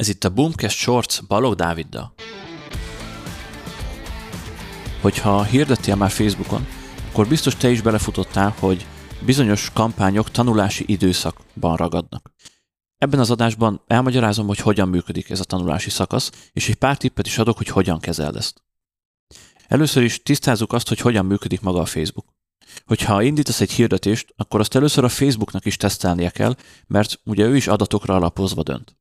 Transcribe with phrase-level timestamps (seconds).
[0.00, 2.14] Ez itt a Boomcast Shorts Balog Dáviddal.
[5.00, 6.66] Hogyha hirdettél már Facebookon,
[7.10, 8.86] akkor biztos te is belefutottál, hogy
[9.24, 12.32] bizonyos kampányok tanulási időszakban ragadnak.
[12.98, 17.26] Ebben az adásban elmagyarázom, hogy hogyan működik ez a tanulási szakasz, és egy pár tippet
[17.26, 18.62] is adok, hogy hogyan kezeld ezt.
[19.68, 22.26] Először is tisztázzuk azt, hogy hogyan működik maga a Facebook.
[22.86, 26.56] Hogyha indítasz egy hirdetést, akkor azt először a Facebooknak is tesztelnie kell,
[26.86, 28.98] mert ugye ő is adatokra alapozva dönt.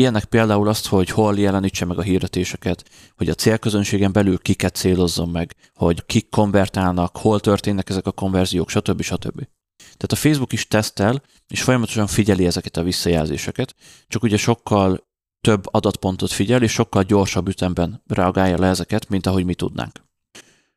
[0.00, 2.84] Ilyenek például azt, hogy hol jelenítse meg a hirdetéseket,
[3.16, 8.70] hogy a célközönségen belül kiket célozzon meg, hogy kik konvertálnak, hol történnek ezek a konverziók,
[8.70, 9.02] stb.
[9.02, 9.46] stb.
[9.76, 13.74] Tehát a Facebook is tesztel, és folyamatosan figyeli ezeket a visszajelzéseket,
[14.08, 15.08] csak ugye sokkal
[15.40, 20.04] több adatpontot figyel, és sokkal gyorsabb ütemben reagálja le ezeket, mint ahogy mi tudnánk.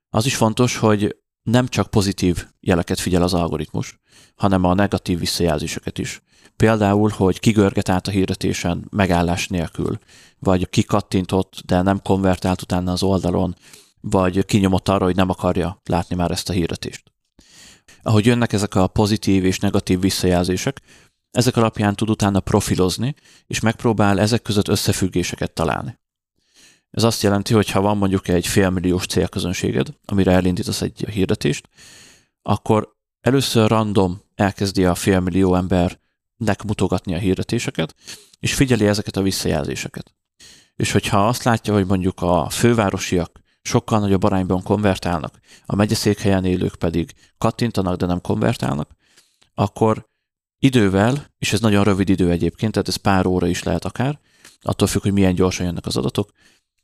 [0.09, 3.99] Az is fontos, hogy nem csak pozitív jeleket figyel az algoritmus,
[4.35, 6.21] hanem a negatív visszajelzéseket is.
[6.55, 9.97] Például, hogy kigörget át a hirdetésen megállás nélkül,
[10.39, 13.55] vagy kikattintott, de nem konvertált utána az oldalon,
[14.01, 17.11] vagy kinyomott arra, hogy nem akarja látni már ezt a hirdetést.
[18.01, 20.81] Ahogy jönnek ezek a pozitív és negatív visszajelzések,
[21.31, 23.15] ezek alapján tud utána profilozni,
[23.47, 25.97] és megpróbál ezek között összefüggéseket találni.
[26.93, 31.69] Ez azt jelenti, hogy ha van mondjuk egy félmilliós célközönséged, amire elindítasz egy hirdetést,
[32.41, 37.95] akkor először random elkezdi a félmillió embernek mutogatni a hirdetéseket,
[38.39, 40.15] és figyeli ezeket a visszajelzéseket.
[40.75, 46.75] És hogyha azt látja, hogy mondjuk a fővárosiak sokkal nagyobb arányban konvertálnak, a megyeszékhelyen élők
[46.75, 48.95] pedig kattintanak, de nem konvertálnak,
[49.53, 50.09] akkor
[50.59, 54.19] idővel, és ez nagyon rövid idő egyébként, tehát ez pár óra is lehet akár,
[54.61, 56.31] attól függ, hogy milyen gyorsan jönnek az adatok,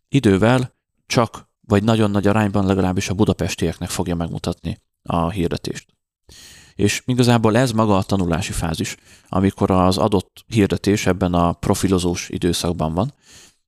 [0.10, 0.74] idővel
[1.06, 5.86] csak, vagy nagyon nagy arányban legalábbis a budapestieknek fogja megmutatni a hirdetést.
[6.76, 8.96] És igazából ez maga a tanulási fázis,
[9.30, 13.14] amikor az adott hirdetés ebben a profilozós időszakban van,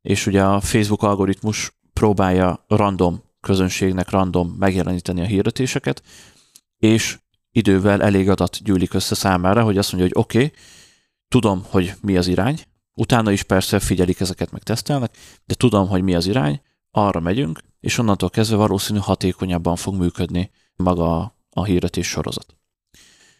[0.01, 6.03] és ugye a Facebook algoritmus próbálja random közönségnek random megjeleníteni a hirdetéseket,
[6.77, 7.19] és
[7.51, 10.57] idővel elég adat gyűlik össze számára, hogy azt mondja, hogy oké, okay,
[11.27, 12.59] tudom, hogy mi az irány,
[12.93, 17.59] utána is persze figyelik ezeket, meg tesztelnek, de tudom, hogy mi az irány, arra megyünk,
[17.79, 22.55] és onnantól kezdve valószínű hatékonyabban fog működni maga a hirdetés sorozat.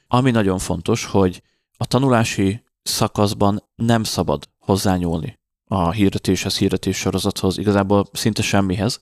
[0.07, 1.43] Ami nagyon fontos, hogy
[1.77, 9.01] a tanulási szakaszban nem szabad hozzányúlni a hirdetéshez, hirdetés sorozathoz, igazából szinte semmihez,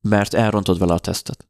[0.00, 1.48] mert elrontod vele a tesztet.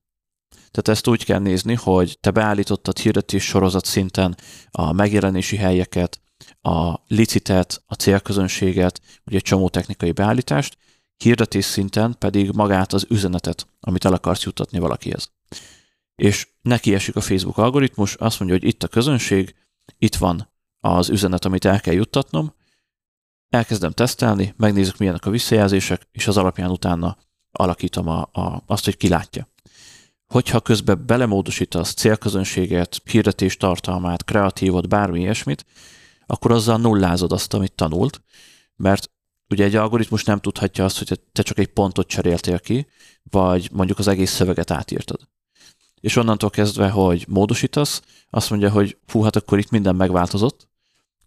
[0.71, 4.37] Tehát ezt úgy kell nézni, hogy te beállítottad hirdetés sorozat szinten
[4.71, 6.21] a megjelenési helyeket,
[6.61, 10.79] a licitet, a célközönséget, ugye egy csomó technikai beállítást,
[11.17, 15.33] hirdetés szinten pedig magát az üzenetet, amit el akarsz juttatni valakihez.
[16.15, 19.55] És neki esik a Facebook algoritmus, azt mondja, hogy itt a közönség,
[19.99, 22.55] itt van az üzenet, amit el kell juttatnom,
[23.49, 27.17] elkezdem tesztelni, megnézzük milyenek a visszajelzések, és az alapján utána
[27.51, 29.49] alakítom a, a, azt, hogy ki látja.
[30.27, 35.67] Hogyha közben belemódosítasz célközönséget, hirdetés tartalmát, kreatívot, bármi ilyesmit,
[36.31, 38.23] akkor azzal nullázod azt, amit tanult,
[38.77, 39.11] mert
[39.49, 42.87] ugye egy algoritmus nem tudhatja azt, hogy te csak egy pontot cseréltél ki,
[43.23, 45.29] vagy mondjuk az egész szöveget átírtad.
[46.01, 50.69] És onnantól kezdve, hogy módosítasz, azt mondja, hogy fú, hát akkor itt minden megváltozott,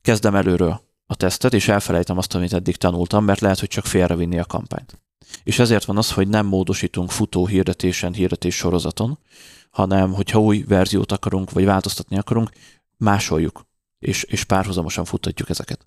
[0.01, 4.39] kezdem előről a tesztet, és elfelejtem azt, amit eddig tanultam, mert lehet, hogy csak félrevinni
[4.39, 5.01] a kampányt.
[5.43, 9.19] És ezért van az, hogy nem módosítunk futó hirdetésen, hirdetés sorozaton,
[9.71, 12.49] hanem hogyha új verziót akarunk, vagy változtatni akarunk,
[12.97, 13.65] másoljuk,
[14.01, 15.85] és, és párhuzamosan futtatjuk ezeket.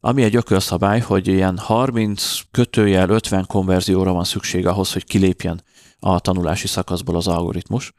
[0.00, 5.62] Ami egy ökölszabály, hogy ilyen 30 kötőjel 50 konverzióra van szükség ahhoz, hogy kilépjen
[5.98, 7.92] a tanulási szakaszból az algoritmus,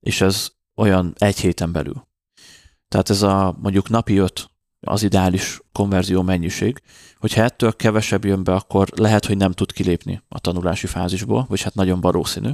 [0.00, 2.08] és ez olyan egy héten belül.
[2.88, 4.50] Tehát ez a mondjuk napi 5
[4.84, 6.82] az ideális konverzió mennyiség.
[7.18, 11.62] Hogyha ettől kevesebb jön be, akkor lehet, hogy nem tud kilépni a tanulási fázisból, vagy
[11.62, 12.50] hát nagyon valószínű.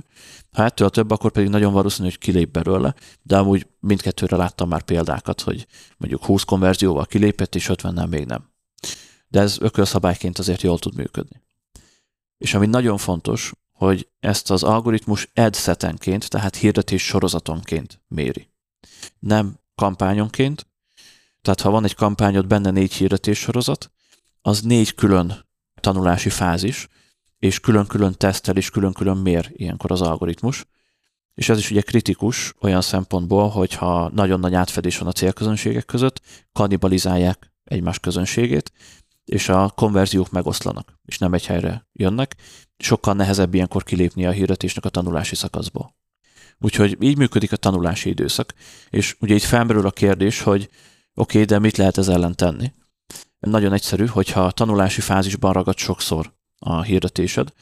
[0.53, 4.83] Ha ettől több, akkor pedig nagyon valószínű, hogy kilép belőle, de amúgy mindkettőre láttam már
[4.83, 8.51] példákat, hogy mondjuk 20 konverzióval kilépett, és 50 nem még nem.
[9.29, 11.43] De ez ökölszabályként azért jól tud működni.
[12.39, 18.49] És ami nagyon fontos, hogy ezt az algoritmus ad setenként, tehát hirdetés sorozatonként méri.
[19.19, 20.66] Nem kampányonként,
[21.42, 23.91] tehát ha van egy kampányod, benne négy hirdetés sorozat,
[24.42, 25.48] az négy külön
[25.81, 26.89] tanulási fázis,
[27.39, 30.66] és külön-külön tesztel, és külön-külön mér ilyenkor az algoritmus.
[31.34, 36.21] És ez is ugye kritikus olyan szempontból, hogyha nagyon nagy átfedés van a célközönségek között,
[36.53, 38.72] kannibalizálják egymás közönségét,
[39.25, 42.37] és a konverziók megoszlanak, és nem egy helyre jönnek.
[42.77, 45.95] Sokkal nehezebb ilyenkor kilépni a hirdetésnek a tanulási szakaszból.
[46.59, 48.54] Úgyhogy így működik a tanulási időszak.
[48.91, 50.69] És ugye itt felmerül a kérdés, hogy
[51.15, 52.72] oké, de mit lehet ez ellen tenni?
[53.39, 57.53] Nagyon egyszerű, hogyha a tanulási fázisban ragad sokszor a hirdetésed,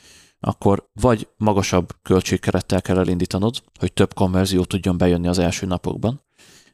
[0.40, 6.22] akkor vagy magasabb költségkerettel kell elindítanod, hogy több konverzió tudjon bejönni az első napokban,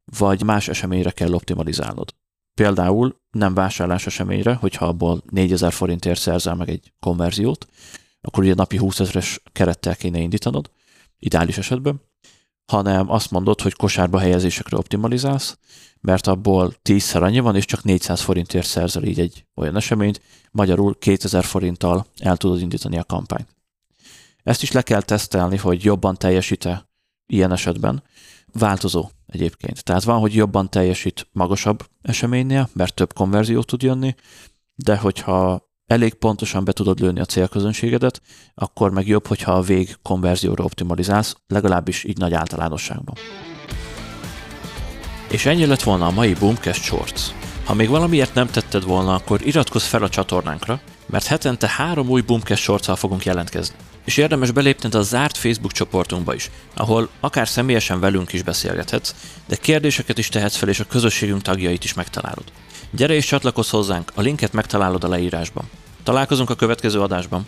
[0.05, 2.15] vagy más eseményre kell optimalizálnod.
[2.55, 7.67] Például nem vásárlás eseményre, hogyha abból 4000 forintért szerzel meg egy konverziót,
[8.21, 10.71] akkor ugye napi 20 ezeres kerettel kéne indítanod,
[11.19, 12.01] ideális esetben,
[12.67, 15.59] hanem azt mondod, hogy kosárba helyezésekre optimalizálsz,
[16.01, 20.21] mert abból 10-szer annyi van, és csak 400 forintért szerzel így egy olyan eseményt,
[20.51, 23.57] magyarul 2000 forinttal el tudod indítani a kampányt.
[24.43, 26.89] Ezt is le kell tesztelni, hogy jobban teljesít-e
[27.27, 28.03] ilyen esetben.
[28.53, 29.85] Változó egyébként.
[29.85, 34.15] Tehát van, hogy jobban teljesít magasabb eseménynél, mert több konverzió tud jönni,
[34.75, 38.21] de hogyha elég pontosan be tudod lőni a célközönségedet,
[38.55, 43.15] akkor meg jobb, hogyha a vég konverzióra optimalizálsz, legalábbis így nagy általánosságban.
[45.31, 47.23] És ennyi lett volna a mai Boomcast Shorts.
[47.65, 52.21] Ha még valamiért nem tetted volna, akkor iratkozz fel a csatornánkra, mert hetente három új
[52.21, 53.75] Boomcast shorts fogunk jelentkezni.
[54.05, 59.15] És érdemes belépned a zárt Facebook csoportunkba is, ahol akár személyesen velünk is beszélgethetsz,
[59.47, 62.45] de kérdéseket is tehetsz fel, és a közösségünk tagjait is megtalálod.
[62.91, 65.71] Gyere és csatlakozz hozzánk, a linket megtalálod a leírásban.
[66.03, 67.47] Találkozunk a következő adásban.